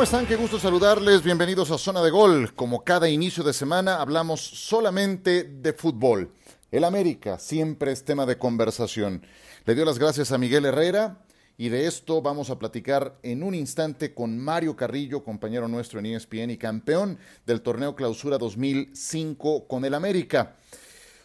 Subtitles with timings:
[0.00, 0.24] ¿Cómo están?
[0.24, 1.22] Qué gusto saludarles.
[1.22, 2.54] Bienvenidos a Zona de Gol.
[2.54, 6.32] Como cada inicio de semana hablamos solamente de fútbol.
[6.70, 9.26] El América siempre es tema de conversación.
[9.66, 11.18] Le dio las gracias a Miguel Herrera
[11.58, 16.06] y de esto vamos a platicar en un instante con Mario Carrillo, compañero nuestro en
[16.06, 20.56] ESPN y campeón del torneo Clausura 2005 con el América.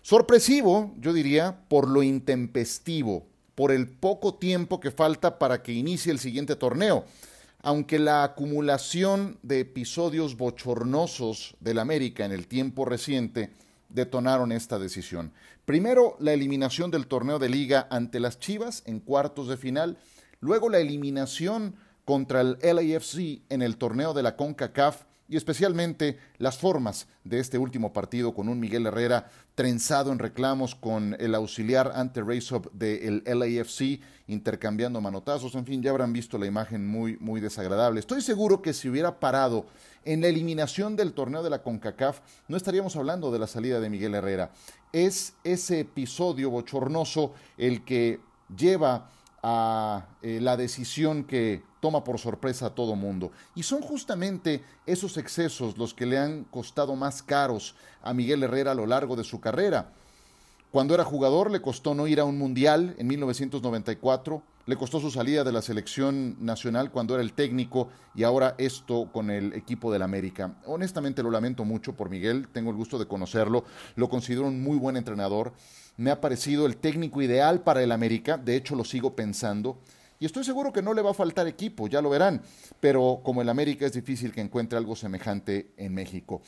[0.02, 6.12] Sorpresivo, yo diría, por lo intempestivo, por el poco tiempo que falta para que inicie
[6.12, 7.06] el siguiente torneo
[7.66, 13.50] aunque la acumulación de episodios bochornosos del América en el tiempo reciente
[13.90, 15.34] detonaron esta decisión.
[15.66, 19.98] Primero, la eliminación del torneo de liga ante las Chivas en cuartos de final,
[20.42, 26.58] luego la eliminación contra el LAFC en el torneo de la CONCACAF y especialmente las
[26.58, 31.92] formas de este último partido con un Miguel Herrera trenzado en reclamos con el auxiliar
[31.96, 37.42] ante Raysop del LAFC intercambiando manotazos, en fin, ya habrán visto la imagen muy muy
[37.42, 38.00] desagradable.
[38.00, 39.66] Estoy seguro que si hubiera parado
[40.04, 43.90] en la eliminación del torneo de la CONCACAF, no estaríamos hablando de la salida de
[43.90, 44.52] Miguel Herrera.
[44.94, 48.20] Es ese episodio bochornoso el que
[48.56, 49.10] lleva
[49.48, 53.32] a eh, la decisión que toma por sorpresa a todo mundo.
[53.54, 58.72] Y son justamente esos excesos los que le han costado más caros a Miguel Herrera
[58.72, 59.92] a lo largo de su carrera.
[60.72, 65.12] Cuando era jugador le costó no ir a un mundial en 1994, le costó su
[65.12, 69.92] salida de la selección nacional cuando era el técnico y ahora esto con el equipo
[69.92, 70.56] del América.
[70.66, 73.64] Honestamente lo lamento mucho por Miguel, tengo el gusto de conocerlo,
[73.96, 75.54] lo considero un muy buen entrenador,
[75.98, 79.78] me ha parecido el técnico ideal para el América, de hecho lo sigo pensando.
[80.18, 82.42] Y estoy seguro que no le va a faltar equipo, ya lo verán,
[82.80, 86.42] pero como el América es difícil que encuentre algo semejante en México.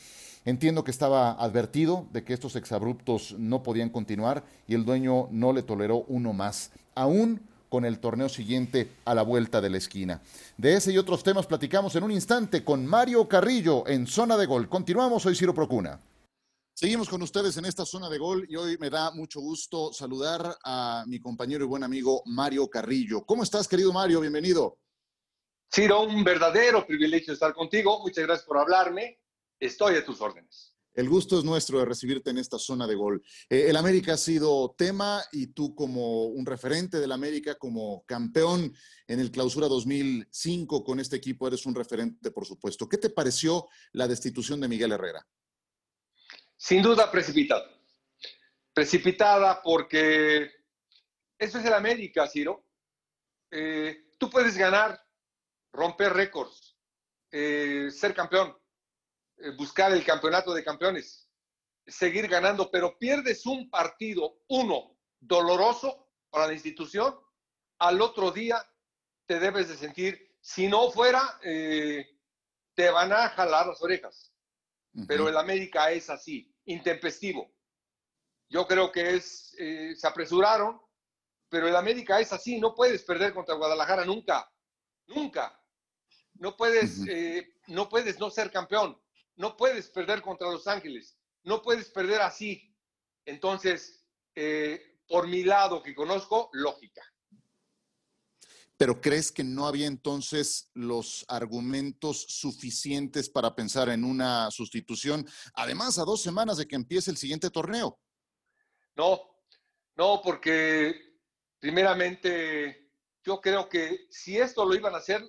[0.46, 5.52] Entiendo que estaba advertido de que estos exabruptos no podían continuar y el dueño no
[5.52, 10.20] le toleró uno más, aún con el torneo siguiente a la vuelta de la esquina.
[10.56, 14.46] De ese y otros temas platicamos en un instante con Mario Carrillo en Zona de
[14.46, 14.68] Gol.
[14.68, 16.00] Continuamos, soy Ciro Procuna.
[16.78, 20.56] Seguimos con ustedes en esta zona de gol y hoy me da mucho gusto saludar
[20.64, 23.26] a mi compañero y buen amigo Mario Carrillo.
[23.26, 24.20] ¿Cómo estás, querido Mario?
[24.20, 24.78] Bienvenido.
[25.74, 27.98] Ciro, un verdadero privilegio estar contigo.
[28.00, 29.18] Muchas gracias por hablarme.
[29.58, 30.72] Estoy a tus órdenes.
[30.98, 33.22] El gusto es nuestro de recibirte en esta zona de gol.
[33.48, 38.74] Eh, el América ha sido tema y tú como un referente del América, como campeón
[39.06, 42.88] en el Clausura 2005 con este equipo, eres un referente, por supuesto.
[42.88, 45.24] ¿Qué te pareció la destitución de Miguel Herrera?
[46.56, 47.70] Sin duda precipitada.
[48.74, 50.50] Precipitada porque
[51.38, 52.64] eso es el América, Ciro.
[53.52, 55.00] Eh, tú puedes ganar,
[55.72, 56.76] romper récords,
[57.30, 58.58] eh, ser campeón,
[59.56, 61.28] buscar el campeonato de campeones,
[61.86, 67.18] seguir ganando, pero pierdes un partido, uno, doloroso para la institución,
[67.78, 68.64] al otro día
[69.26, 74.32] te debes de sentir, si no fuera, te van a jalar las orejas
[75.06, 77.52] pero el América es así, intempestivo.
[78.48, 80.80] Yo creo que es, eh, se apresuraron,
[81.48, 84.50] pero el América es así, no puedes perder contra Guadalajara nunca,
[85.06, 85.54] nunca.
[86.34, 89.00] No puedes, eh, no puedes no ser campeón,
[89.38, 92.76] no puedes perder contra Los Ángeles, no puedes perder así.
[93.24, 94.04] Entonces,
[94.34, 97.02] eh, por mi lado que conozco, lógica
[98.78, 105.98] pero ¿crees que no había entonces los argumentos suficientes para pensar en una sustitución, además
[105.98, 107.98] a dos semanas de que empiece el siguiente torneo?
[108.94, 109.20] No,
[109.96, 110.94] no, porque
[111.58, 112.92] primeramente
[113.24, 115.24] yo creo que si esto lo iban a hacer,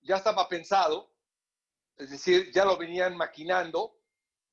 [0.00, 1.13] ya estaba pensado,
[1.96, 3.96] es decir, ya lo venían maquinando,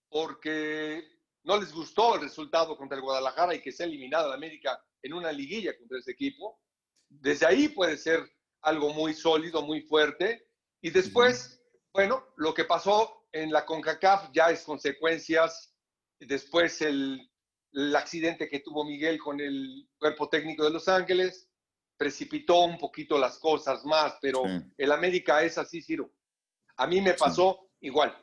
[0.10, 1.08] porque
[1.44, 4.84] no les gustó el resultado contra el Guadalajara y que se ha eliminado la América
[5.02, 6.60] en una liguilla contra ese equipo.
[7.10, 8.30] Desde ahí puede ser
[8.62, 10.48] algo muy sólido, muy fuerte.
[10.82, 15.74] Y después, bueno, lo que pasó en la CONCACAF ya es consecuencias.
[16.20, 17.28] Después el,
[17.96, 21.50] accidente que tuvo Miguel con el cuerpo técnico de Los Ángeles
[21.96, 24.44] precipitó un poquito las cosas más, pero
[24.78, 26.12] el América es así, Ciro.
[26.78, 28.16] A mí me pasó igual.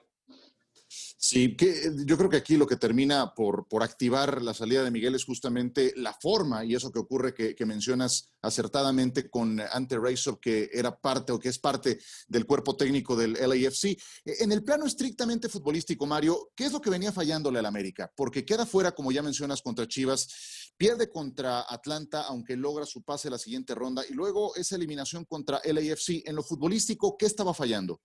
[1.21, 4.91] Sí, que yo creo que aquí lo que termina por, por activar la salida de
[4.91, 10.41] Miguel es justamente la forma y eso que ocurre que, mencionas acertadamente con Ante Razor,
[10.41, 11.99] que era parte o que es parte
[12.29, 13.85] del cuerpo técnico del LAFC.
[13.85, 13.99] E,
[14.41, 18.11] en el plano estrictamente futbolístico, Mario, ¿qué es lo que venía fallándole al América?
[18.17, 23.29] Porque queda fuera, como ya mencionas, contra Chivas, pierde contra Atlanta, aunque logra su pase
[23.29, 26.23] a la siguiente ronda, y luego esa eliminación contra LAFC.
[26.25, 28.01] En lo futbolístico, ¿qué estaba fallando?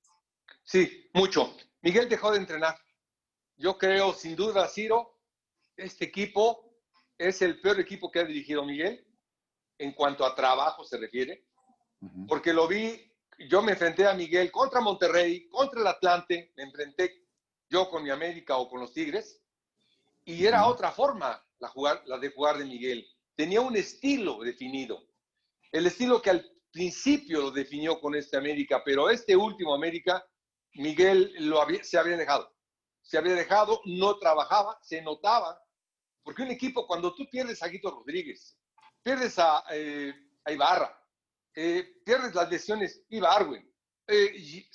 [0.63, 1.55] Sí, mucho.
[1.81, 2.77] Miguel dejó de entrenar.
[3.57, 5.19] Yo creo, sin duda, Ciro,
[5.77, 6.73] este equipo
[7.17, 9.05] es el peor equipo que ha dirigido Miguel
[9.77, 11.45] en cuanto a trabajo se refiere,
[12.27, 13.11] porque lo vi,
[13.49, 17.25] yo me enfrenté a Miguel contra Monterrey, contra el Atlante, me enfrenté
[17.69, 19.41] yo con mi América o con los Tigres,
[20.25, 23.05] y era otra forma la, jugar, la de jugar de Miguel.
[23.35, 25.03] Tenía un estilo definido.
[25.71, 30.23] El estilo que al principio lo definió con este América, pero este último América,
[30.75, 32.53] Miguel lo se había dejado.
[33.01, 35.61] Se había dejado, no trabajaba, se notaba.
[36.23, 38.57] Porque un equipo, cuando tú pierdes a Guito Rodríguez,
[39.01, 40.13] pierdes a, eh,
[40.47, 40.97] Ibarra,
[41.55, 43.69] eh, pierdes las lesiones, Ibarwen,
[44.07, 44.67] eh,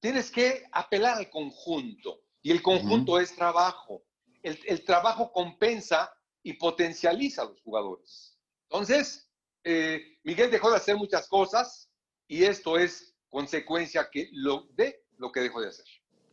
[0.00, 2.20] tienes que apelar al conjunto.
[2.42, 4.04] Y el conjunto es trabajo
[4.44, 8.38] el, trabajo compensa y potencializa a los jugadores.
[8.68, 9.30] Entonces,
[9.64, 11.90] eh, Miguel dejó de hacer muchas cosas
[12.28, 15.84] y esto es consecuencia que lo, de lo que dejó de hacer.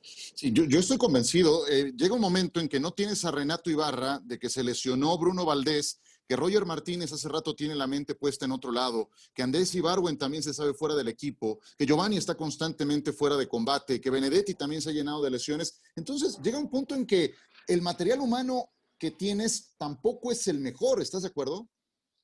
[0.04, 1.68] Sí, yo, estoy convencido.
[1.68, 5.18] Eh, llega un momento en que no tienes a Renato Ibarra, de que se lesionó
[5.18, 9.42] Bruno Valdés, que Roger Martínez hace rato tiene la mente puesta en otro lado, que
[9.42, 14.00] Andrés Ibarwen también se sabe fuera del equipo, que Giovanni está constantemente fuera de combate,
[14.00, 15.82] que Benedetti también se ha llenado de lesiones.
[15.96, 17.34] Entonces llega un punto en que
[17.68, 18.70] el material humano
[19.00, 21.68] que tienes tampoco es el mejor, ¿estás de acuerdo?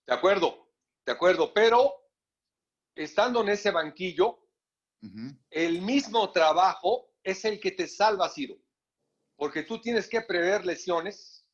[0.06, 0.70] De acuerdo,
[1.04, 1.92] de acuerdo, pero
[2.96, 4.47] estando en ese banquillo,
[5.50, 8.58] el mismo trabajo es el que te salva, Ciro,
[9.36, 11.46] porque tú tienes que prever lesiones,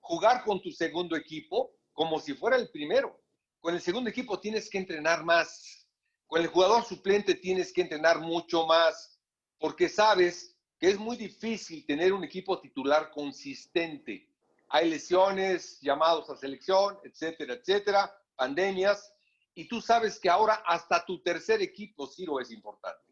[0.00, 3.20] jugar con tu segundo equipo como si fuera el primero.
[3.60, 5.86] Con el segundo equipo tienes que entrenar más,
[6.26, 9.20] con el jugador suplente tienes que entrenar mucho más,
[9.58, 14.28] porque sabes que es muy difícil tener un equipo titular consistente.
[14.68, 19.12] Hay lesiones, llamados a selección, etcétera, etcétera, pandemias,
[19.60, 23.02] y tú sabes que ahora hasta tu tercer equipo, Ciro, es importante.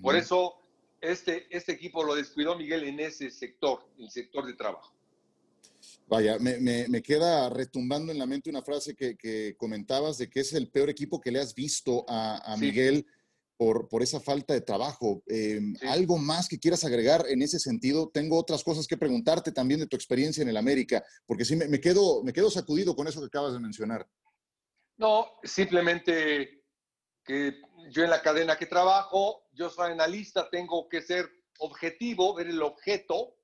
[0.00, 0.54] Por eso
[1.00, 4.94] este, este equipo lo descuidó Miguel en ese sector, el sector de trabajo.
[6.06, 10.70] Vaya, me, queda retumbando en la mente una frase que, comentabas de que es el
[10.70, 13.04] peor equipo que le has visto a, Miguel
[13.56, 15.24] por, esa falta de trabajo.
[15.26, 18.10] Em, ¿Algo más que quieras agregar en ese sentido?
[18.14, 21.80] Tengo otras cosas que preguntarte también de tu experiencia en el América, porque sí me,
[21.80, 24.06] quedo, me quedo sacudido con eso que acabas de mencionar.
[25.00, 26.62] No, simplemente
[27.24, 31.26] que yo en la cadena que trabajo, yo soy analista, tengo que ser
[31.58, 33.34] objetivo, ver el objeto,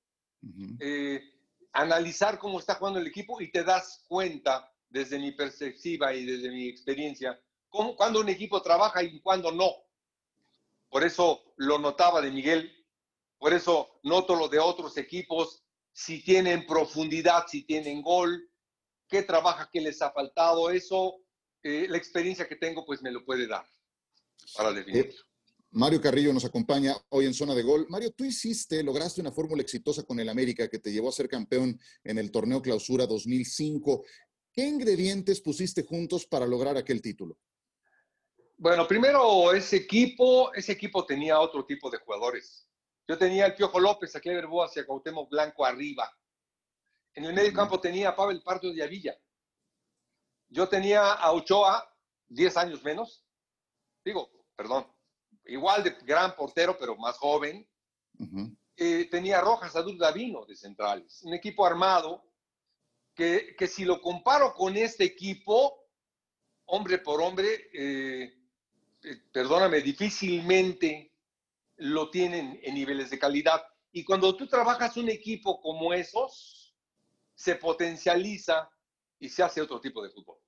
[0.78, 1.18] eh,
[1.72, 6.50] analizar cómo está jugando el equipo y te das cuenta desde mi perspectiva y desde
[6.50, 9.70] mi experiencia, cómo, cuando un equipo trabaja y cuando no.
[10.90, 12.70] Por eso lo notaba de Miguel,
[13.38, 15.64] por eso noto lo de otros equipos,
[15.94, 18.46] si tienen profundidad, si tienen gol,
[19.08, 21.22] qué trabaja, qué les ha faltado, eso,
[21.66, 23.66] eh, la experiencia que tengo, pues me lo puede dar
[24.56, 25.10] para definirlo.
[25.10, 25.16] Eh,
[25.72, 27.86] Mario Carrillo nos acompaña hoy en Zona de Gol.
[27.88, 31.28] Mario, tú hiciste, lograste una fórmula exitosa con el América que te llevó a ser
[31.28, 34.04] campeón en el torneo Clausura 2005.
[34.52, 37.36] ¿Qué ingredientes pusiste juntos para lograr aquel título?
[38.56, 42.68] Bueno, primero ese equipo, ese equipo tenía otro tipo de jugadores.
[43.08, 46.08] Yo tenía el Piojo López, a Clever Boas y a Cuauhtémoc Blanco arriba.
[47.12, 49.18] En el medio campo tenía a Pavel Pardo de Avilla.
[50.56, 51.86] Yo tenía a Ochoa,
[52.28, 53.22] 10 años menos.
[54.02, 54.86] Digo, perdón,
[55.44, 57.68] igual de gran portero, pero más joven.
[58.74, 61.22] Eh, tenía a Rojas, a Dul Davino de centrales.
[61.24, 62.24] Un equipo armado
[63.14, 65.78] que, que, si lo comparo con este equipo,
[66.64, 68.38] hombre por hombre, eh,
[69.02, 71.12] eh, perdóname, difícilmente
[71.76, 73.62] lo tienen en niveles de calidad.
[73.92, 76.74] Y cuando tú trabajas un equipo como esos,
[77.34, 78.70] se potencializa
[79.18, 80.38] y se hace otro tipo de fútbol.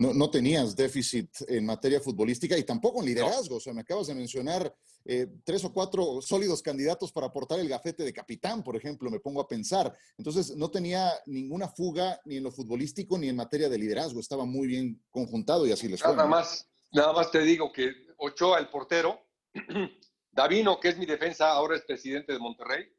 [0.00, 3.56] No, no tenías déficit en materia futbolística y tampoco en liderazgo.
[3.56, 7.68] O sea, me acabas de mencionar eh, tres o cuatro sólidos candidatos para aportar el
[7.68, 9.94] gafete de capitán, por ejemplo, me pongo a pensar.
[10.18, 14.18] Entonces, no tenía ninguna fuga ni en lo futbolístico ni en materia de liderazgo.
[14.18, 16.16] Estaba muy bien conjuntado y así les fue.
[16.16, 19.26] Nada más, Nada más te digo que Ochoa, el portero,
[20.32, 22.92] Davino, que es mi defensa, ahora es presidente de Monterrey.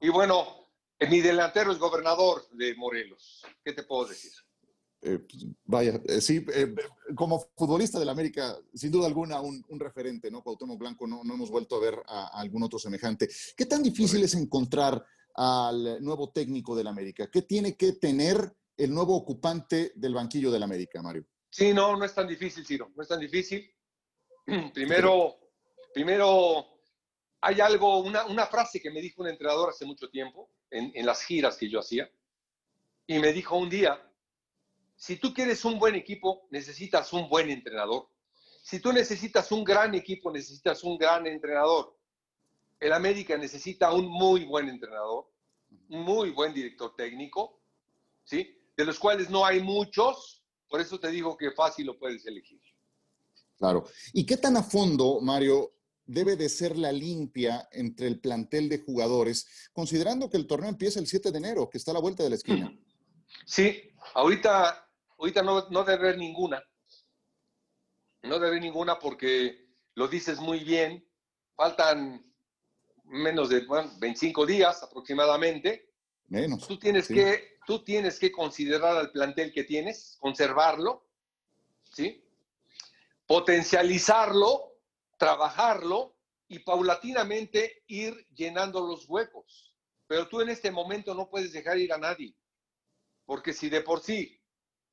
[0.00, 0.68] Y bueno,
[1.08, 3.42] mi delantero es gobernador de Morelos.
[3.64, 4.32] ¿Qué te puedo decir?
[5.06, 6.74] Eh, pues, vaya, eh, sí, eh,
[7.14, 10.42] como futbolista del América, sin duda alguna, un, referente, ¿no?
[10.42, 13.28] Cuauhtémoc Blanco, no, no, hemos vuelto a ver a, algún otro semejante.
[13.56, 17.30] ¿Qué tan difícil es encontrar al nuevo técnico del América?
[17.30, 21.24] ¿Qué tiene que tener el nuevo ocupante del banquillo del América, Mario?
[21.50, 23.64] Sí, no, no es tan difícil, Ciro, no es tan difícil.
[24.74, 25.36] Primero,
[25.94, 26.66] primero
[27.42, 31.06] hay algo, una, una, frase que me dijo un entrenador hace mucho tiempo, en, en
[31.06, 32.10] las giras que yo hacía,
[33.06, 34.00] y me dijo un día,
[34.96, 38.08] si tú quieres un buen equipo, necesitas un buen entrenador.
[38.62, 41.96] Si tú necesitas un gran equipo, necesitas un gran entrenador.
[42.80, 45.30] El América necesita un muy buen entrenador,
[45.90, 47.60] un muy buen director técnico,
[48.24, 48.58] ¿sí?
[48.76, 52.60] De los cuales no hay muchos, por eso te digo que fácil lo puedes elegir.
[53.56, 53.86] Claro.
[54.12, 55.74] ¿Y qué tan a fondo, Mario,
[56.04, 61.00] debe de ser la limpia entre el plantel de jugadores, considerando que el torneo empieza
[61.00, 62.78] el 7 de enero, que está a la vuelta de la esquina?
[63.44, 64.85] Sí, ahorita,
[65.18, 66.62] ahorita no, no debe haber ninguna.
[68.22, 71.06] No debe haber ninguna porque lo dices muy bien.
[71.54, 72.24] Faltan
[73.04, 73.66] menos de
[73.98, 75.92] 25 días aproximadamente.
[76.28, 76.66] Menos.
[76.66, 81.06] Tú tienes, que, tú tienes que considerar al plantel que tienes, conservarlo,
[81.84, 82.24] ¿sí?
[83.26, 84.74] potencializarlo,
[85.18, 86.16] trabajarlo
[86.48, 89.74] y paulatinamente ir llenando los huecos.
[90.06, 92.34] Pero tú en este momento no puedes dejar ir a nadie,
[93.24, 94.40] porque si de por sí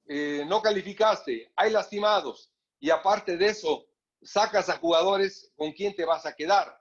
[0.08, 3.86] eh, no calificaste, hay lastimados y aparte de eso
[4.22, 6.80] sacas a jugadores con quién te vas a quedar,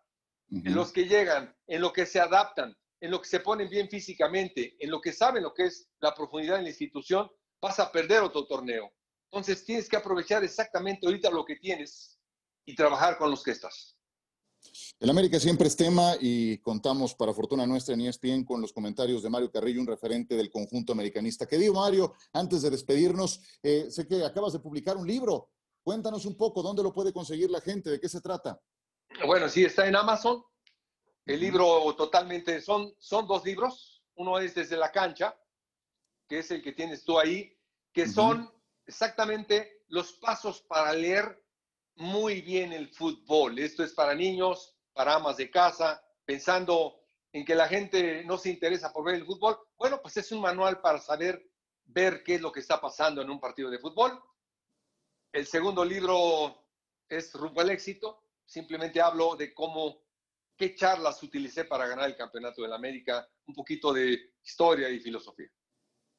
[0.50, 3.88] en los que llegan, en lo que se adaptan, en lo que se ponen bien
[3.88, 7.90] físicamente, en lo que saben lo que es la profundidad en la institución, vas a
[7.90, 8.92] perder otro torneo.
[9.30, 12.20] Entonces tienes que aprovechar exactamente ahorita lo que tienes
[12.66, 13.96] y trabajar con los que estás.
[15.00, 19.22] El América siempre es tema y contamos, para fortuna nuestra, en ESPN con los comentarios
[19.22, 21.46] de Mario Carrillo, un referente del conjunto americanista.
[21.46, 22.14] ¿Qué digo, Mario?
[22.32, 25.50] Antes de despedirnos, eh, sé que acabas de publicar un libro.
[25.82, 27.90] Cuéntanos un poco, ¿dónde lo puede conseguir la gente?
[27.90, 28.60] ¿De qué se trata?
[29.26, 30.44] Bueno, sí, está en Amazon.
[31.26, 34.04] El libro totalmente, son, son dos libros.
[34.14, 35.36] Uno es Desde la cancha,
[36.28, 37.52] que es el que tienes tú ahí,
[37.92, 38.50] que son
[38.86, 41.41] exactamente los pasos para leer
[41.96, 43.58] muy bien el fútbol.
[43.58, 47.00] Esto es para niños, para amas de casa, pensando
[47.32, 49.58] en que la gente no se interesa por ver el fútbol.
[49.78, 51.42] Bueno, pues es un manual para saber
[51.84, 54.20] ver qué es lo que está pasando en un partido de fútbol.
[55.32, 56.66] El segundo libro
[57.08, 58.24] es Rumbo al éxito.
[58.44, 60.02] Simplemente hablo de cómo,
[60.56, 65.00] qué charlas utilicé para ganar el campeonato de la América, un poquito de historia y
[65.00, 65.48] filosofía.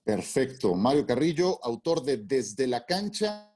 [0.03, 0.73] Perfecto.
[0.73, 3.55] Mario Carrillo, autor de Desde la cancha,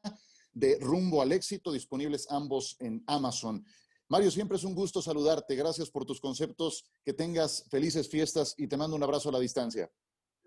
[0.58, 3.64] de Rumbo al éxito, disponibles ambos en Amazon.
[4.10, 5.56] Mario, siempre es un gusto saludarte.
[5.56, 6.86] Gracias por tus conceptos.
[7.06, 9.90] Que tengas felices fiestas y te mando un abrazo a la distancia.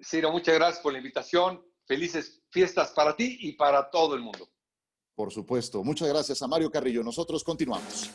[0.03, 1.63] Ciro, muchas gracias por la invitación.
[1.87, 4.49] Felices fiestas para ti y para todo el mundo.
[5.15, 5.85] Por supuesto.
[5.85, 7.03] Muchas gracias a Mario Carrillo.
[7.03, 8.11] Nosotros continuamos.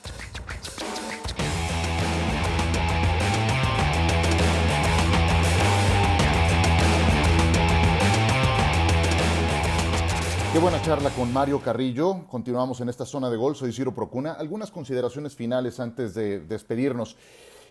[10.56, 12.26] Qué buena charla con Mario Carrillo.
[12.30, 13.58] Continuamos en esta zona de gol.
[13.58, 14.32] Soy Ciro Procuna.
[14.32, 17.18] Algunas consideraciones finales antes de despedirnos.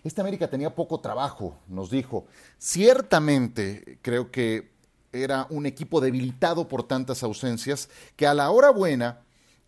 [0.03, 2.27] Esta América tenía poco trabajo, nos dijo.
[2.59, 4.71] Ciertamente creo que
[5.11, 9.21] era un equipo debilitado por tantas ausencias que a la hora buena,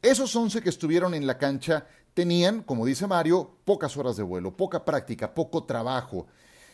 [0.03, 4.55] esos 11 que estuvieron en la cancha tenían, como dice Mario, pocas horas de vuelo,
[4.55, 6.27] poca práctica, poco trabajo.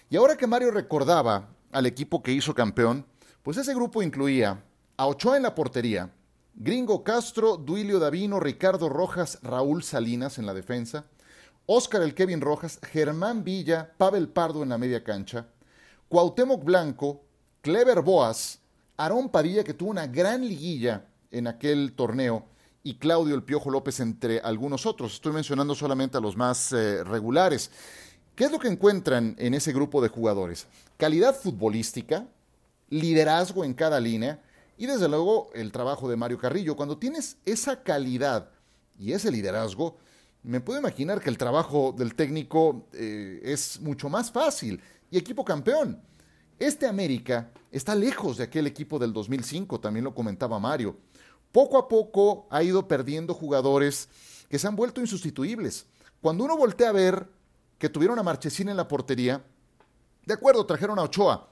[0.09, 3.05] Y ahora que Mario recordaba al equipo que hizo campeón,
[3.43, 4.61] pues ese grupo incluía
[4.97, 6.11] a Ochoa en la portería,
[6.55, 11.05] Gringo Castro, Duilio Davino, Ricardo Rojas, Raúl Salinas en la defensa,
[11.65, 15.47] Óscar el Kevin Rojas, Germán Villa, Pavel Pardo en la media cancha,
[16.09, 17.23] Cuauhtémoc Blanco,
[17.61, 18.59] Clever Boas,
[18.97, 22.45] Aarón Padilla que tuvo una gran liguilla en aquel torneo
[22.83, 25.13] y Claudio El Piojo López entre algunos otros.
[25.13, 27.71] Estoy mencionando solamente a los más eh, regulares.
[28.35, 30.67] ¿Qué es lo que encuentran en ese grupo de jugadores?
[30.97, 32.27] Calidad futbolística,
[32.89, 34.39] liderazgo en cada línea,
[34.77, 36.75] y desde luego el trabajo de Mario Carrillo.
[36.75, 38.49] Cuando tienes esa calidad
[38.97, 39.97] y ese liderazgo,
[40.43, 44.81] me puedo imaginar que el trabajo del técnico eh, es mucho más fácil.
[45.09, 46.01] Y equipo campeón.
[46.59, 50.97] Este América está lejos de aquel equipo del 2005, también lo comentaba Mario.
[51.51, 54.09] Poco a poco ha ido perdiendo jugadores
[54.49, 55.85] que se han vuelto insustituibles.
[56.21, 57.27] Cuando uno voltea a ver
[57.77, 59.43] que tuvieron a Marchesín en la portería,
[60.25, 61.49] de acuerdo, trajeron a Ochoa,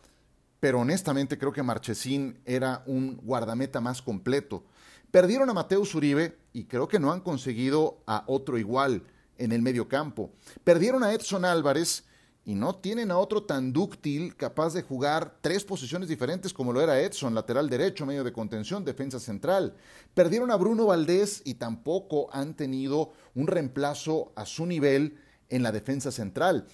[0.61, 4.63] pero honestamente creo que Marchesín era un guardameta más completo.
[5.09, 9.03] Perdieron a Mateus Uribe y creo que no han conseguido a otro igual
[9.39, 10.31] en el medio campo.
[10.63, 12.05] Perdieron a Edson Álvarez
[12.45, 16.79] y no tienen a otro tan dúctil capaz de jugar tres posiciones diferentes como lo
[16.79, 19.75] era Edson, lateral derecho, medio de contención, defensa central.
[20.13, 25.17] Perdieron a Bruno Valdés y tampoco han tenido un reemplazo a su nivel
[25.49, 26.67] en la defensa central.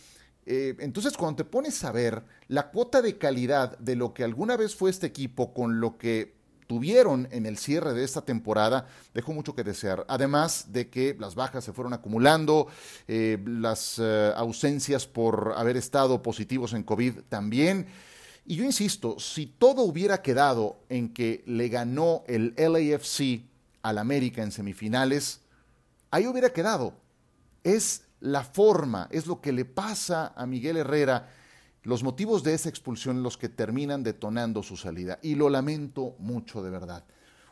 [0.50, 4.56] Eh, entonces, cuando te pones a ver la cuota de calidad de lo que alguna
[4.56, 6.38] vez fue este equipo con lo que
[6.68, 10.06] tuvieron en el cierre de esta temporada dejó mucho que desear.
[10.08, 12.68] Además de que las bajas se fueron acumulando,
[13.10, 17.88] eh, las eh, ausencias por haber estado positivos en COVID también.
[18.46, 23.44] Y yo insisto, si todo hubiera quedado en que le ganó el LAFC
[23.82, 25.42] al América en semifinales,
[26.12, 26.94] ahí hubiera quedado.
[27.66, 31.30] Es la forma, es lo que le pasa a Miguel Herrera,
[31.84, 35.20] los motivos de esa expulsión los que terminan detonando su salida.
[35.22, 37.04] Y lo lamento mucho, de verdad.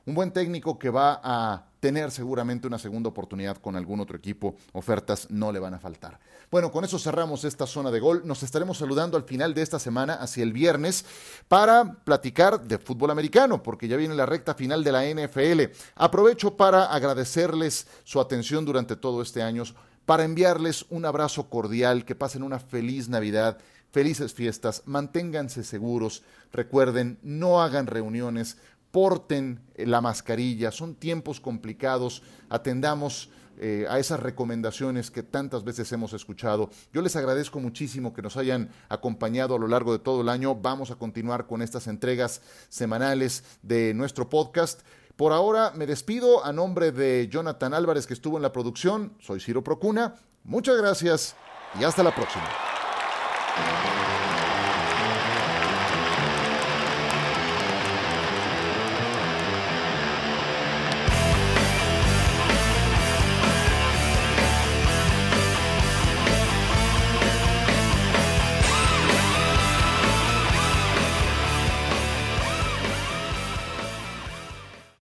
[0.06, 4.56] Un buen técnico que va a tener seguramente una segunda oportunidad con algún otro equipo.
[4.74, 6.20] Ofertas no le van a faltar.
[6.52, 8.22] Bueno, con eso cerramos esta zona de gol.
[8.24, 11.06] Nos estaremos saludando al final de esta semana, hacia el viernes,
[11.48, 15.76] para platicar de fútbol americano, porque ya viene la recta final de la NFL.
[15.96, 19.64] Aprovecho para agradecerles su atención durante todo este año,
[20.06, 23.60] para enviarles un abrazo cordial, que pasen una feliz Navidad
[23.96, 26.22] felices fiestas, manténganse seguros,
[26.52, 28.58] recuerden, no hagan reuniones,
[28.92, 36.12] porten la mascarilla, son tiempos complicados, atendamos eh, a esas recomendaciones que tantas veces hemos
[36.12, 36.70] escuchado.
[36.92, 40.56] Yo les agradezco muchísimo que nos hayan acompañado a lo largo de todo el año.
[40.56, 44.82] Vamos a continuar con estas entregas semanales de nuestro podcast.
[45.16, 49.14] Por ahora me despido a nombre de Jonathan Álvarez que estuvo en la producción.
[49.20, 50.16] Soy Ciro Procuna.
[50.44, 51.36] Muchas gracias
[51.80, 52.46] y hasta la próxima.